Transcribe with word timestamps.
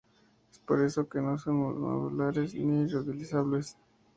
Es 0.51 0.57
por 0.57 0.81
eso 0.83 1.07
que 1.07 1.21
no 1.21 1.37
son 1.37 1.57
modulares, 1.57 2.55
ni 2.55 2.87
reutilizables. 2.87 3.77